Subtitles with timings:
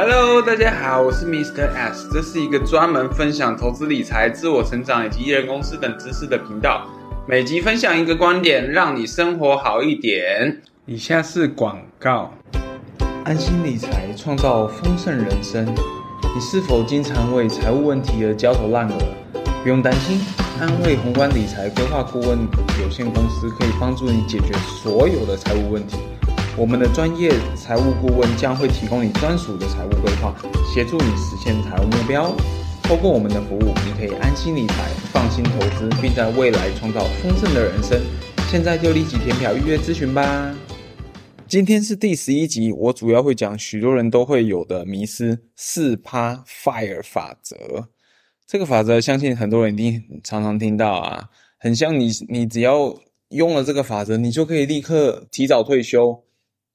[0.00, 1.68] Hello，大家好，我是 Mr.
[1.74, 6.86] S，这是一个专门分享投资理财、自我成长以及艺人公司等知识的频道。
[7.26, 10.62] 每集分享一个观点，让你生活好一点。
[10.86, 12.32] 以下是广告：
[13.24, 15.66] 安心理财，创造丰盛人生。
[15.66, 18.96] 你是否经常为财务问题而焦头烂额？
[19.64, 20.20] 不用担心，
[20.60, 22.38] 安慧宏观理财规划顾问
[22.80, 25.98] 有限公司可以帮助你解决所有的财务问题。
[26.58, 30.34] 我们的专业财务顾问将会提供你专属的财务规划，
[30.74, 32.34] 协助你实现财务目标。
[32.82, 34.74] 透过我们的服务，你可以安心理财，
[35.12, 38.02] 放心投资，并在未来创造丰盛的人生。
[38.50, 40.52] 现在就立即填表预约咨询吧。
[41.46, 47.56] 今天是第十一集，我主要会讲许多人都会有的迷失——四趴 FIRE 法则。
[48.48, 51.28] 这个法则，相信很多人一定常常听到啊，
[51.60, 52.92] 很像你，你只要
[53.28, 56.24] 用了这个法则，你就可以立刻提早退休。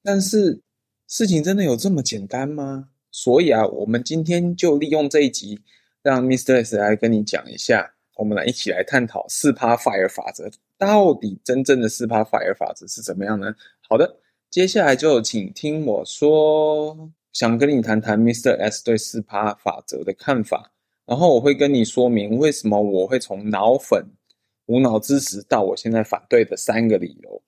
[0.04, 0.60] 但是，
[1.08, 2.90] 事情真的有这么简单吗？
[3.10, 5.62] 所以啊，我们今天就利用这一集，
[6.02, 6.62] 让 Mr.
[6.62, 13.54] S 来跟你讲一下，我们来一起来探讨四趴 FIRE 法则，到底真正的四趴 FIRE 法则是怎么样呢？
[13.88, 14.20] 好的。
[14.50, 18.56] 接下来就请听我说，想跟你谈谈 Mr.
[18.56, 20.70] S 对四趴法则的看法，
[21.06, 24.06] 然后我会跟你说明为什么我会从脑粉
[24.66, 27.42] 无脑支持到我现在反对的三个理由。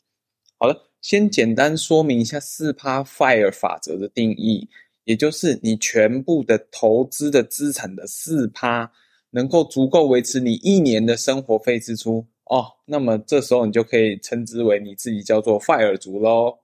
[0.59, 4.69] 好了，先简单说明一下四趴 FIRE 法则的定义，
[5.05, 8.91] 也就是你全部的投资的资产的四趴
[9.31, 16.59] 能够足够维持你一年的生活费支出哦，那么这时候你就可以称之为你自己叫做 FIRE 族喽。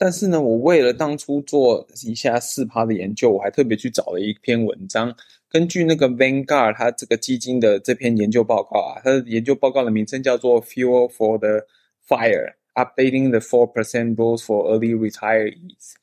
[0.00, 5.12] 但是呢，我为了当初做一下四趴的研究，我还特别去找了一篇文章，
[5.48, 11.66] 根据那个 Vanguard 它这个基金的这篇研究报告啊，它的研究报告的名称叫做 Fuel for the
[12.06, 15.94] Fire: Updating the Four Percent Rules for Early Retirees。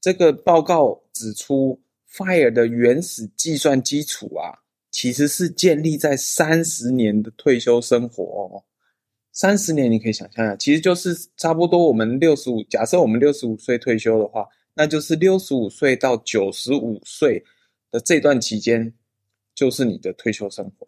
[0.00, 1.80] 这个报告指出
[2.12, 4.60] ，FIRE 的原始计算基础啊，
[4.90, 8.64] 其实是建立在三十年的退休生活哦。
[9.32, 17.42] 三十年，你可以想象一下，其实就是差不多我们六十五，假设我们六十五岁退休的话，那就是六十五岁到九十五岁
[17.90, 18.92] 的这段期间，
[19.54, 20.86] 就是你的退休生活。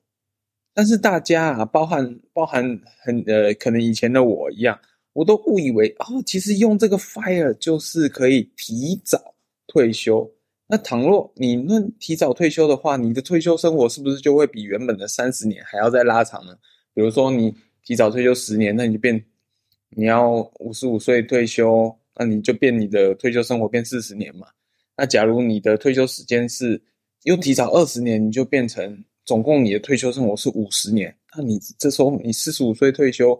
[0.74, 2.64] 但是大家啊，包含包含
[3.04, 4.78] 很呃，可能以前的我一样，
[5.12, 9.34] 我都误以为哦，其实用这个 FIRE 就是可以提早
[9.66, 10.30] 退休。
[10.66, 16.56] 那倘若你能提早退休的话，你的退休生活是不是就会比原本的三十年还要再拉长呢？
[16.94, 17.54] 比如说你。
[17.84, 19.20] 提早退休十年，那你就变，
[19.88, 24.46] 你要五十五岁退休，那你就变你的退休生活变四十年嘛。
[24.96, 26.80] 那假如你的退休时间是
[27.24, 31.12] 又提早二十年，你就变成总共你的退休生活是五十年。
[31.36, 33.34] 那你这时候你四十五岁退休，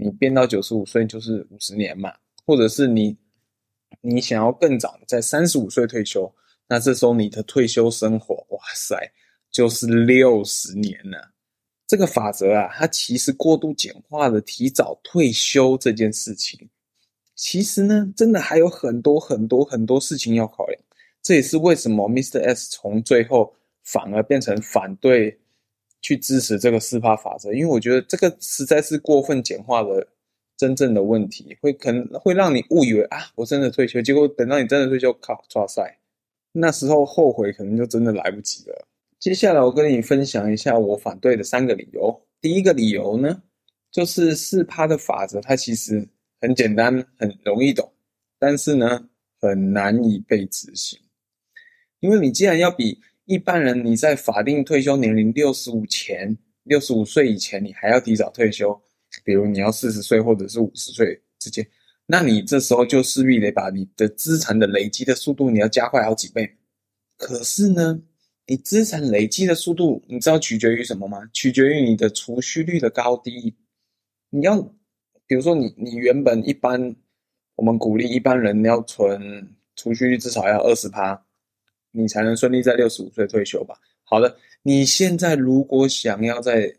[0.00, 2.12] 你变到九十五岁就是五十年嘛。
[2.46, 3.16] 或者是你
[4.00, 6.34] 你想要更早在三十五岁退休，
[6.66, 8.96] 那这时候你的退休生活，哇塞，
[9.52, 11.30] 就是六十年了。
[11.86, 16.68] 这个法则啊，它其实过度简化了提早退休这件事情。
[17.36, 20.82] 其实呢，真的还有很多很多很多事情要考量。
[21.22, 22.42] 这也是为什么 Mr.
[22.42, 25.38] S 从最后反而变成反对
[26.02, 30.06] 去支持这个四趴法则，因为我觉得这个实在是过分简化了
[30.56, 35.98] 真正的问题，会可能会让你误以为啊，我真的退休，结果等到你真的退休，靠，抓塞，
[36.52, 38.86] 那时候后悔可能就真的来不及了。
[39.18, 42.18] 接下来我跟你分享一下我反对的三个理由。
[42.40, 43.42] 第一个理由呢，
[43.92, 46.08] 就是四趴的法则，它其实
[46.40, 47.92] 很简单，很容易懂，
[48.38, 49.06] 但是呢，
[49.38, 50.98] 很难以被执行。
[52.00, 52.98] 因为你既然要比
[53.30, 58.76] 一般人你在法定退休年龄六十五前、六十五岁以前，你还要提早退休，
[59.22, 61.64] 比如你要四十岁或者是五十岁之间，
[62.06, 66.56] 那你这时候就势必得把你的资产的累积的速度，你要加快好几倍。
[67.16, 68.02] 可是呢，
[68.48, 71.20] 你资产累积的速度，你知道取决于什么吗？
[71.32, 73.54] 取决于你的储蓄率的高低。
[74.30, 74.60] 你要，
[75.28, 76.96] 比如说你你原本一般，
[77.54, 81.24] 我们鼓励一般人要存储蓄率至少要二十趴，
[81.92, 83.74] 你才能顺利在六十五岁退休吧？
[84.04, 86.72] 好的，你现在如果想要再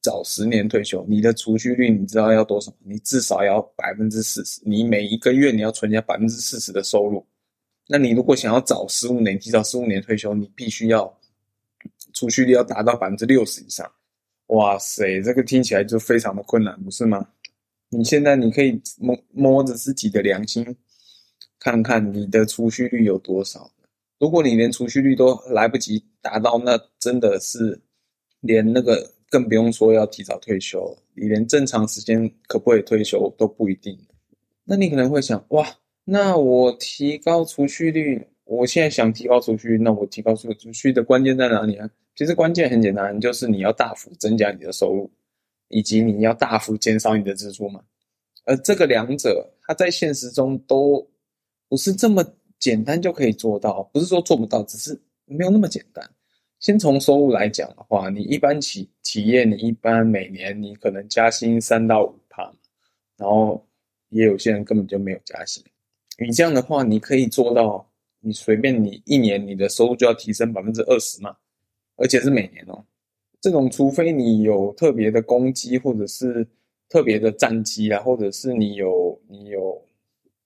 [0.00, 2.72] 早十年退休，你的储蓄率你知道要多少？
[2.84, 7.24] 你至少要百分之四十，你每一个月你要存下百分之四十的收入。
[7.86, 11.12] 那你如果想要早十五年，提早十五年退休，你必须要
[12.12, 13.90] 储蓄率要达到百分之六十以上。
[14.48, 17.26] 哇塞，这个听起来就非常的困难，不是吗？
[17.90, 20.76] 你现在你可以摸摸着自己的良心，
[21.58, 23.70] 看看你的储蓄率有多少。
[24.18, 27.80] 如果你连储蓄率都来不及达到，那真的是
[28.40, 33.98] 连那个更不用说要提早退休，你连正常时间可不可以退休都不一定。
[34.64, 35.66] 那你可能会想，哇。
[36.06, 41.88] 那我提高储蓄率，我现在想提高储蓄，那我提高储蓄的关键在哪里啊？
[42.14, 45.10] 其实关键很简单，就是你要大幅增加你的收入，
[45.68, 47.80] 以及你要大幅减少你的支出嘛。
[48.44, 51.08] 而这个两者，它在现实中都
[51.70, 52.22] 不是这么
[52.64, 56.02] 简单就可以做到，不是说做不到，只是没有那么简单。
[56.60, 62.50] 先从收入来讲的话，你一般企企业，你一般每年你可能加薪三到五趴，
[63.18, 63.62] 然后
[64.08, 65.62] 也有些人根本就没有加薪。
[66.18, 67.86] 你这样的话，你可以做到，
[68.20, 71.36] 你随便你一年你的收入就要提升百分之二十嘛，
[71.96, 72.82] 而且是每年哦。
[73.42, 76.48] 这种除非你有特别的功绩，或者是
[76.88, 79.86] 特别的战绩啊，或者是你有你有，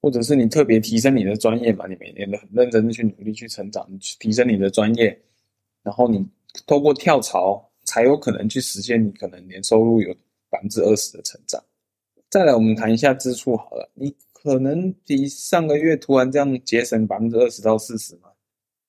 [0.00, 5.18] 或者是你特别提升你的专业嘛，你每年都很认真的去努力去成长，去提升你的专业，
[5.82, 6.26] 然后你
[6.66, 10.14] 透过跳槽才有可能去实现你可能年收入有
[10.50, 11.62] 百分之二十的成长。
[12.30, 14.14] 再来，我们谈一下支出好了，你。
[14.40, 18.30] 可能比上个月突然这样节省百分之二十到四十嘛？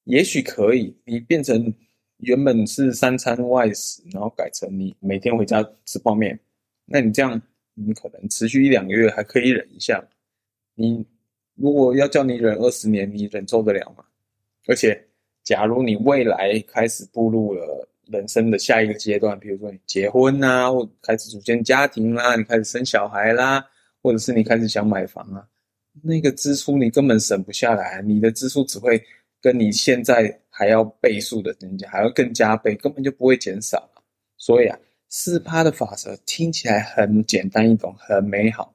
[0.04, 0.96] 也许可以。
[1.06, 1.74] 你变成
[2.18, 6.40] 原本是三餐外食，然后改成你每天回家吃泡面，
[6.86, 7.42] 那你这样
[7.74, 10.00] 你可能持续一两个月还可以忍一下。
[10.80, 11.06] 你
[11.56, 14.06] 如果要叫你忍二十年，你忍受得了吗？
[14.68, 15.00] 而且，
[15.44, 23.66] 假如你未来开始步入了人生的下一个阶段，比如说你结婚啊，或开始组建家庭啦，你开始生小孩啦。
[24.02, 25.46] 或者是你开始想买房啊，
[26.02, 29.04] 那个支出你根本省不下来，你的支出只会
[29.42, 33.90] 跟你现在还要倍数的增加，还要更加倍，根本就不会减少。
[34.38, 34.80] 所以啊，
[35.10, 38.74] 四趴的法则听起来很简单易懂，很美好，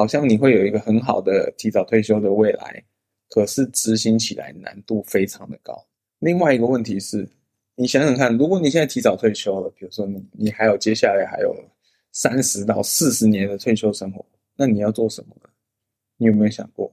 [0.00, 2.82] 好像你会有一个很好的提早退休的未来。
[3.28, 5.86] 可是执行起来难度非常的高。
[6.20, 7.28] 另外一个问题是，
[7.74, 11.54] 你想想看，如果你现在提早退休了，比如说你你还有接下来还有
[12.12, 14.24] 三十到四十年的退休生活。
[14.56, 15.50] 那你要做什么呢？
[16.16, 16.90] 你有没有想过？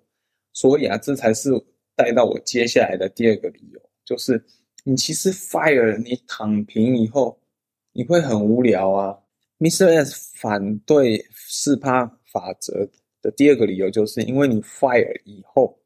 [0.51, 1.50] 所以啊，这才是
[1.95, 4.44] 带到我接下来的第二个理由，就是
[4.83, 7.39] 你其实 fire 你躺平以后，
[7.94, 9.18] 你会很无聊啊。
[9.59, 9.88] Mr.
[9.88, 12.88] S 反对四趴法则
[13.22, 15.78] 的第二个理由，就是因为你 fire 以后，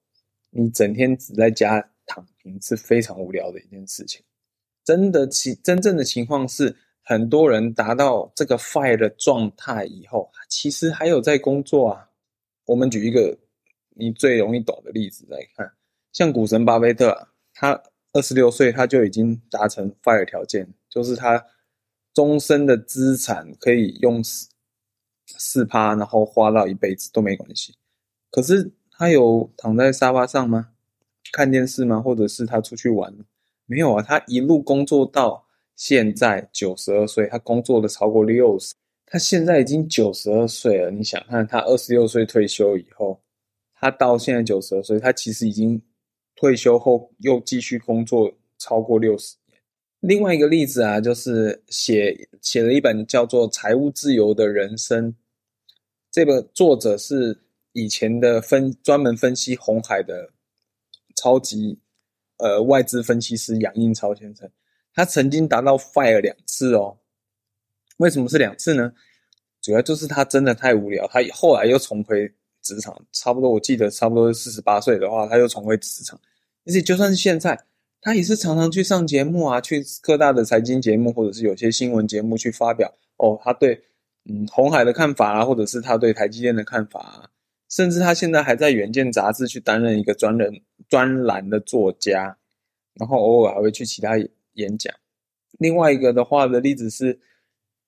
[0.50, 4.22] 你整天只在家躺平是非常无聊的一件事情。
[4.84, 6.76] 真的其真正的情况是。
[7.04, 12.08] 很多人达到这个 fire 的状态以后，其实还有在工作啊。
[12.68, 13.36] 我们举一个
[13.96, 15.70] 你最容易懂的例子来看，
[16.14, 17.84] 像股神巴菲特啊，他
[18.14, 21.44] 二十六岁他就已经达成 fire 条件，就是他
[22.14, 24.24] 终身的资产可以用
[25.38, 27.76] 四趴，然后花到一辈子都没关系。
[28.30, 30.70] 可是他有躺在沙发上吗？
[31.32, 32.02] 看电视吗？
[32.02, 33.14] 或者是他出去玩？
[33.66, 35.46] 没有啊，他一路工作到。
[35.74, 38.76] 现在九十二岁，他工作了超过六十，
[39.08, 40.92] 他现在已经九十二岁了。
[40.92, 43.20] 你想看他二十六岁退休以后，
[43.74, 45.82] 他到现在九十二岁，他其实已经
[46.36, 49.60] 退休后又继续工作超过六十年。
[50.02, 55.12] 另外一个例子啊，就是写写了一本叫做《财务自由的人生》，
[56.12, 57.40] 这个作者是
[57.72, 60.30] 以前的分专门分析红海的
[61.16, 61.80] 超级
[62.38, 64.50] 呃外资分析师杨应超先生。
[64.94, 66.98] 他曾经达到 fire 两次哦，
[67.98, 68.92] 为什么是两次呢？
[69.62, 72.30] 主要就是他真的太无聊，他后来又重回
[72.62, 76.20] 职场，差不多我记得差不多是四十八岁的话，他又重回职场。
[76.66, 77.64] 而且就算是现在，
[78.02, 83.82] 他也是常常去上节目啊，去各大的财经节目或者是有些新闻节目去发表哦，他对
[84.30, 87.30] 嗯红海的看法啊，或者是他对台积电的看法啊，
[87.70, 92.38] 甚至他现在还在《原件》杂志去担任一个专人专栏的作家，
[92.96, 94.14] 然后偶尔还会去其他。
[94.56, 94.94] 演讲，
[95.60, 97.18] 另外一个的话的例子是，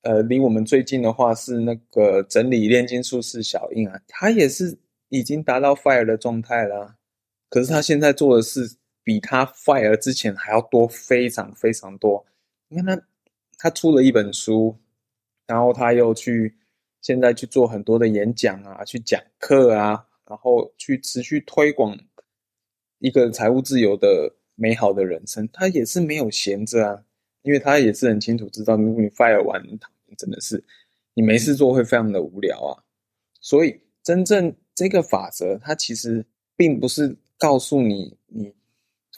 [0.01, 4.77] 呃，离我们最近的话是那个整理炼金术士小印啊，他也是
[5.09, 6.95] 已经达到 fire 的状态了，
[7.49, 12.25] 可是他现在做的事比他 fire 之前还要多，非常非常多。
[12.69, 13.03] 你看他，
[13.57, 14.77] 他出了一本书，
[15.47, 16.55] 然后他又去
[17.01, 21.97] 现在去做很多的演讲啊，去讲课啊，然后去持续推广
[22.99, 24.35] 一个财务自由的。
[24.55, 27.03] 美好的人生，他也是没有闲着啊，
[27.41, 29.59] 因为他也是很清楚知道，如果你 fire 完，
[30.15, 30.63] 真的是
[31.15, 32.77] 你没事做会非常的无聊啊。
[33.41, 36.23] 所以，真正这个法则，它其实
[36.55, 38.53] 并不是告诉你，你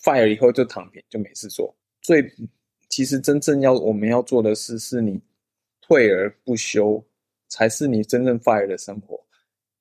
[0.01, 1.75] fire 以后就躺平就没事做。
[2.01, 2.25] 最
[2.87, 5.19] 其实真正要我们要做的事，是你
[5.87, 7.05] 退而不休，
[7.49, 9.19] 才是你真正 fire 的生活。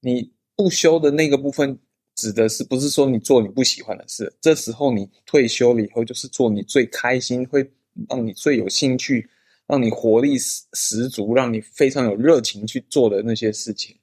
[0.01, 1.79] 你不休的那个部分。
[2.17, 4.33] 指的是不是说你做你不喜欢的事？
[4.41, 7.69] 这时候你退休了以后，就是做你最开心、会
[8.09, 9.29] 让你最有兴趣、
[9.67, 13.97] 让你活力十十足、让你非常有热情去做的那些事情。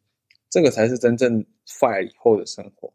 [0.50, 2.94] 这个才是真正 fire 以后的生活。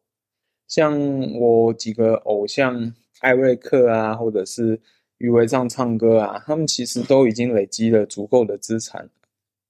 [0.68, 1.00] 像
[1.40, 4.78] 我几个偶像艾瑞克啊，或者是
[5.18, 9.08] 余维唱唱歌啊，他们其实都已经累积了足够的资产。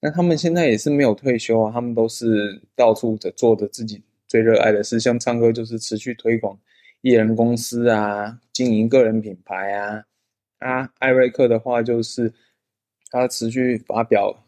[0.01, 6.59] 那他们现在也是没有退休啊，他们都是到处的做着自己最热爱的事，像唱歌就是持续推广
[7.01, 10.05] 艺人公司啊，经营个人品牌啊。
[10.59, 12.33] 啊，艾瑞克的话就是
[13.11, 14.45] 他持续发表，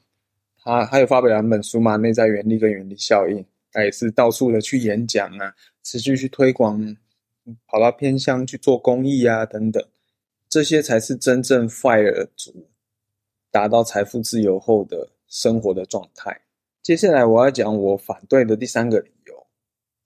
[0.63, 3.39] 他还有发表两本书嘛，《内在原力》跟《原力效应》，
[3.73, 6.97] 他也是到处的去演讲啊，持续去推广，
[7.67, 9.83] 跑到偏乡去做公益啊等等，
[10.49, 12.69] 这些才是真正 FIRE 族
[13.51, 16.41] 达到财富自由后的生活的状态。
[16.83, 19.47] 接下来我要讲我反对的第三个理由，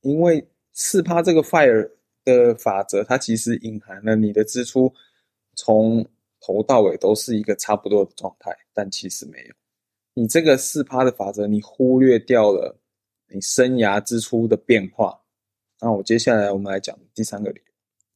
[0.00, 1.90] 因为四趴这个 FIRE
[2.24, 4.92] 的法则，它其实隐含了你的支出
[5.54, 6.04] 从
[6.40, 9.54] 头到尾都是一个差不多的状态，但其实没有。
[10.14, 12.76] 你这个四趴的法则，你忽略掉了
[13.28, 15.20] 你生涯支出的变化。
[15.80, 17.72] 那我接下来我们来讲第三个理由，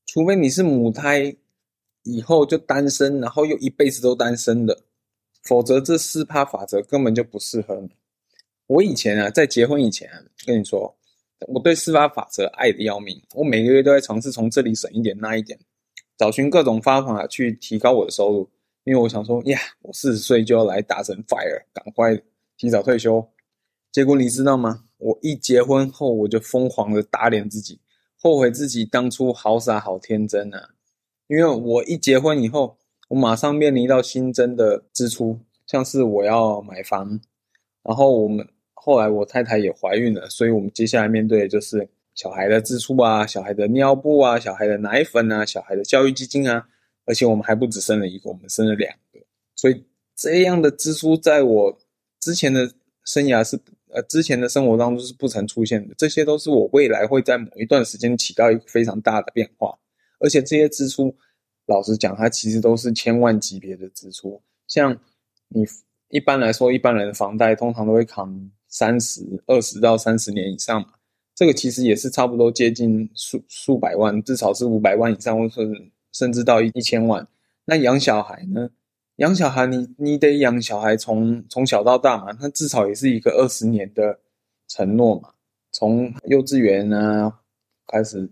[0.06, 1.34] 除非你是母胎
[2.06, 4.78] 以后就单身，然后又一辈子都单身的。
[5.42, 7.90] 否则，这四趴法则根本就不适合你。
[8.66, 10.10] 我以前啊，在结婚以前，
[10.44, 10.96] 跟你说，
[11.46, 13.22] 我对四趴法则爱得要命。
[13.34, 15.56] 我每个月都在尝试从这里省一点那一点，
[16.16, 18.50] 找寻各种方法去提高我的收入。
[18.82, 22.20] 因为我想说，呀，我四十岁就要来达成 FIRE，赶快
[22.56, 23.24] 提早退休。
[23.92, 24.84] 结果你知道吗？
[24.98, 27.80] 我一结婚后，我就疯狂的打脸自己，
[28.16, 30.70] 后悔自己当初好傻好天真啊！
[31.28, 32.76] 因为我一结婚以后。
[33.08, 37.20] 我马上面临到新增的支出，像是我要买房，
[37.84, 46.66] 然后我们后来我太太也怀孕了，所以我们接下来面对的就是小孩的支出啊，小孩的尿布啊，小孩的奶粉啊，小孩的教育基金啊，
[47.04, 49.20] 而且我们还不只生了一个，我们生了两个，
[49.54, 49.84] 所以
[50.16, 51.78] 这样的支出在我
[52.18, 52.68] 之前的
[53.04, 53.56] 生涯是
[53.92, 59.78] 呃之前的生活当中是不曾出现的，这些都是我未来会在某一段时间起到一个非常大的变化，
[60.18, 61.16] 而且这些支出。
[61.68, 64.40] 老实讲，它其实都是千万级别的支出。
[64.68, 64.96] 像
[65.48, 65.64] 你
[66.10, 70.90] 一般来说，一般人的房贷通常都会扛三十、二十到三十年以上嘛。
[71.34, 75.68] 这个其实也是差不多接近数数百万，至少是五百万以上，或者
[76.12, 77.26] 甚至到一一千万。
[77.64, 78.70] 那养小孩呢？
[79.16, 84.20] 养小孩你，你你得养小孩从从小到大嘛，那至少也是一个二十年的
[84.68, 85.30] 承诺嘛。
[85.72, 87.40] 从幼稚园啊
[87.88, 88.30] 开始。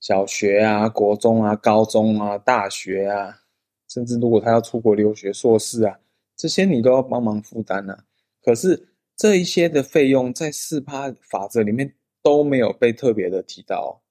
[0.00, 3.42] 小学啊，国中啊，高中啊，大学啊，
[3.88, 6.00] 甚至如果他要出国留学、硕士啊，
[6.36, 8.04] 这些你都要帮忙负担啊。
[8.42, 14.02] 可是这一些的费用在四趴法则里面都没有被特别的提到。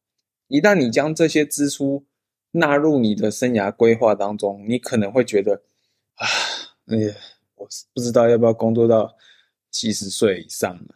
[0.47, 2.05] 一旦你将这些支出
[2.51, 5.63] 纳入你的生涯规划当中，你可能会觉得
[6.15, 6.25] 啊，
[6.85, 7.15] 哎呀，
[7.55, 9.11] 我不知道要不要工作到
[9.71, 10.95] 七十岁以上了。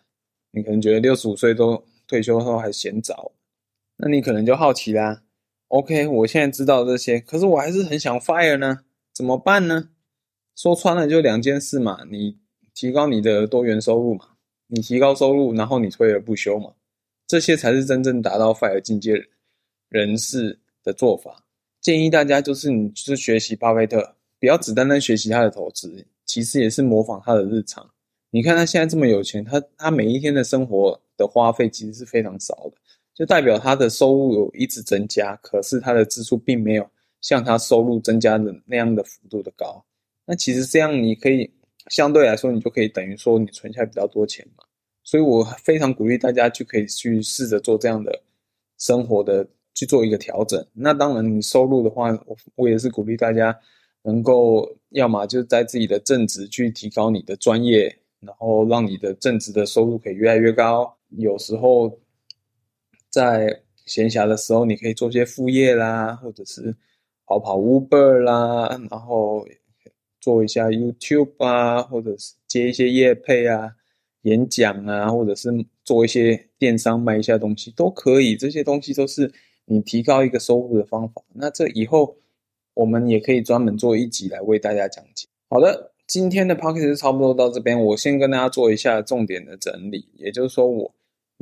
[0.51, 3.31] 你可能觉得六十五岁都退休后还嫌早。
[4.05, 5.23] 那你可能就好奇啦
[5.69, 8.79] ，OK，我现在知道这些，可是我还是很想 fire 呢，
[9.13, 9.91] 怎么办呢？
[10.57, 12.37] 说穿了就两件事嘛，你
[12.75, 14.31] 提高你的多元收入嘛，
[14.67, 16.73] 你提高收入，然后你退而不休嘛，
[17.25, 19.13] 这些才是真正达到 fire 境界
[19.87, 21.45] 人士的做法。
[21.79, 27.89] 建议大家就是你就是学习巴菲特，不要只单单学习他的投资，其实也是模仿他的日常。
[28.31, 32.77] 你看他现在这么有钱，他他每一天的生活的花费其实是非常少的。
[33.13, 36.89] 就代表他的收入有一直增加，可是他的支出并没有
[37.21, 39.85] 像他收入增加的那样的幅度的高。
[40.25, 41.51] 那其实这样你可以
[41.89, 44.63] 相对来说，你就可以等于说你存下比较多钱嘛。
[45.03, 48.23] 所以我非常鼓励大家就可以去试着做这样的
[48.79, 50.65] 生活的去做一个调整。
[50.73, 53.55] 那当然，你收入的话，我我也是鼓励大家
[54.01, 60.97] 能够要么就在自己的正职去提高你的专业，然后让你的正职的收入可以越来越高。
[61.09, 61.95] 有时候。
[63.13, 66.75] 在闲暇的时候，你可以做些副业啦，或者是
[67.27, 69.45] 跑跑 Uber 啦，然后
[70.19, 73.75] 做一下 YouTube 啊，或者是接一些业配啊、
[74.23, 75.51] 演讲啊，或者是
[75.85, 78.35] 做一些电商卖一下东西都可以。
[78.35, 79.31] 这些东西都是
[79.65, 81.21] 你提高一个收入的方法。
[81.35, 82.17] 那这以后
[82.73, 85.27] 我们也可以专门做一集来为大家讲解。
[85.51, 90.91] 好的，今天的 podcast 差不多到这边，我先跟大家做一下重点的整理，也就是说我。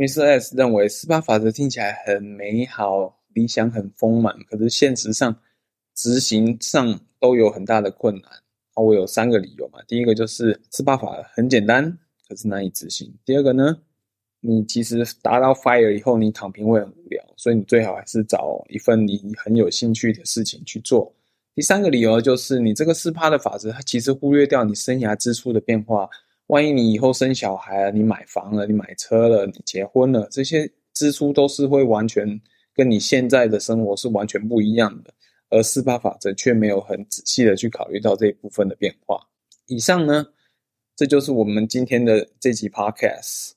[0.01, 0.23] Mr.
[0.23, 5.39] S 认为四趴法则听起来很美好，理想很丰满，可是现实上
[5.93, 8.31] 执行上都有很大的困难。
[8.73, 11.95] 我有三个理由嘛，第一个就是四趴法很简单，
[12.27, 13.13] 可是难以执行。
[13.23, 13.77] 第二个呢，
[14.39, 21.13] 你其实达到 FIRE 以后，你躺平会很无聊，所以你最好还是找一份你很有兴趣的事情去做。
[21.53, 26.09] 第三个理由就是你这个四趴的法则，它其实忽略掉你生涯支出的变化。
[26.51, 32.27] 万一你以后生小孩了，你买房了，你买车了，你结婚了，这些支出都是会完全
[32.75, 35.13] 跟你现在的生活是完全不一样的，
[35.49, 39.17] 而四八法则却没有很仔细的去考虑到这一部分的变化。
[39.67, 40.27] 以上呢，
[40.93, 43.51] 这就是我们今天的这集 Podcast。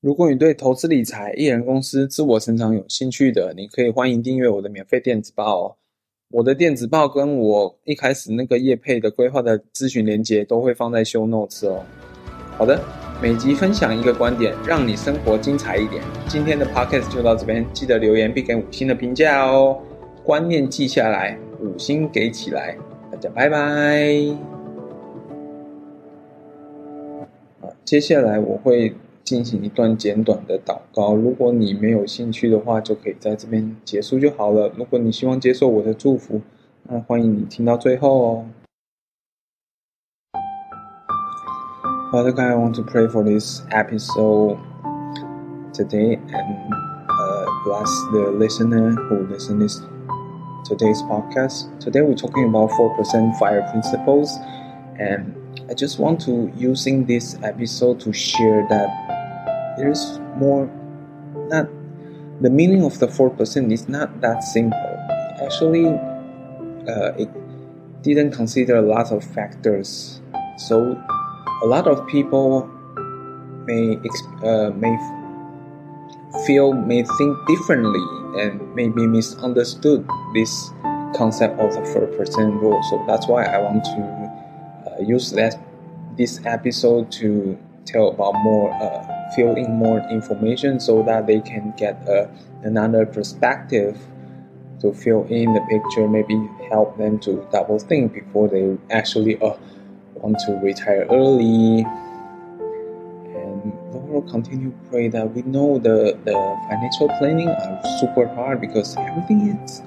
[0.00, 5.76] 如果你对投资理财、一人公司、自我成长有兴趣的，你可以欢迎订阅我的免费电子报哦。
[6.30, 11.84] 我的电子报跟我一开始那个业配的规划的咨询连接都会放在 Show Notes 哦。
[12.58, 12.76] 好的，
[13.22, 16.02] 每集分享一个观点，让你生活精彩一点。
[16.26, 19.78] 今天的 Podcast 就到这边，记得留言并给五星的评价哦。
[20.24, 22.76] 观念记下来，五星给起来，
[23.12, 23.56] 大家拜拜。
[27.60, 28.92] 好，接下来我会。
[29.24, 31.14] 进行一段简短的祷告。
[31.14, 34.72] 如果你没有兴趣的话，就可以在这边结束就好了。
[34.74, 36.40] 如果你希望接受我的祝福，
[36.84, 38.46] 那欢迎你听到最后哦。
[42.10, 44.58] Father I want to pray for this episode
[45.74, 46.72] today and
[47.06, 49.86] uh, bless the listener who listens to
[50.64, 51.78] today's podcast.
[51.80, 54.38] Today we're talking about 4% FIRE principles
[54.98, 55.36] and
[55.68, 60.64] I just want to using this episode to share that there's more
[61.50, 61.68] not
[62.40, 64.96] the meaning of the 4% is not that simple
[65.44, 65.88] actually
[66.88, 67.28] uh, it
[68.00, 70.22] didn't consider a lot of factors
[70.56, 70.96] so
[71.62, 72.68] a lot of people
[73.66, 73.98] may
[74.42, 74.96] uh, may
[76.46, 78.04] feel may think differently
[78.40, 80.70] and maybe misunderstood this
[81.16, 82.80] concept of the 4% rule.
[82.90, 84.02] So that's why i want to
[84.86, 85.58] uh, use that
[86.16, 91.72] this episode to tell about more uh, fill in more information so that they can
[91.76, 92.28] get a,
[92.62, 93.96] another perspective
[94.80, 96.36] to fill in the picture, maybe
[96.70, 99.56] help them to double think before they actually uh,
[100.22, 101.84] want to retire early.
[103.34, 103.72] And
[104.08, 109.58] Lord continue pray that we know the, the financial planning are super hard because everything
[109.64, 109.82] is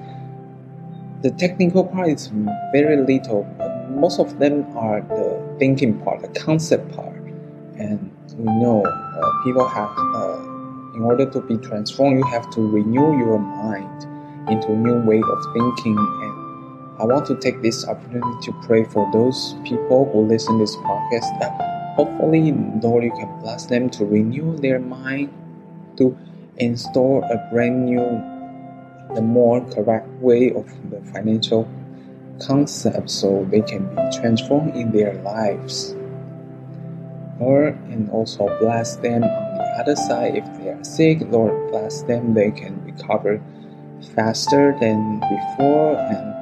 [1.22, 2.32] the technical part is
[2.72, 3.44] very little.
[3.90, 7.22] Most of them are the thinking part, the concept part,
[7.78, 10.38] and we know uh, people have, uh,
[10.96, 14.04] in order to be transformed, you have to renew your mind
[14.50, 15.98] into a new way of thinking.
[15.98, 16.31] And
[17.02, 20.76] I want to take this opportunity to pray for those people who listen to this
[20.76, 25.34] podcast that hopefully, Lord, you can bless them to renew their mind,
[25.98, 26.16] to
[26.58, 28.06] install a brand new,
[29.16, 31.68] the more correct way of the financial
[32.40, 35.96] concept so they can be transformed in their lives.
[37.40, 40.36] Lord, and also bless them on the other side.
[40.36, 42.36] If they are sick, Lord, bless them.
[42.36, 43.42] They can recover
[44.14, 45.98] faster than before.
[45.98, 46.41] And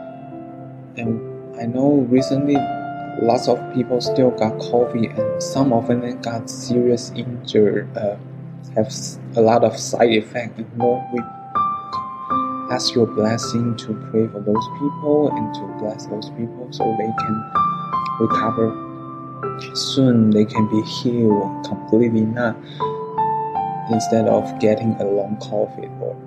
[1.00, 2.58] and I know recently
[3.22, 8.18] lots of people still got COVID, and some of them got serious injured, uh,
[8.76, 8.94] have
[9.36, 10.60] a lot of side effects.
[10.60, 11.22] And Lord, we
[12.72, 17.12] ask your blessing to pray for those people and to bless those people so they
[17.24, 17.52] can
[18.20, 18.86] recover
[19.74, 22.56] soon they can be healed completely now
[23.92, 26.00] instead of getting a long COVID.
[26.00, 26.18] Lord,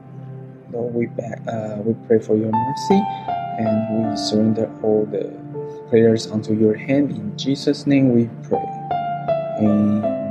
[0.72, 1.06] Lord we,
[1.46, 5.30] uh, we pray for your mercy and we surrender all the
[5.88, 7.10] prayers unto your hand.
[7.10, 8.64] In Jesus' name we pray.
[9.58, 10.21] Amen.